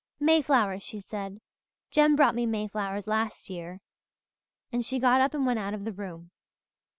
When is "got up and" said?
4.97-5.45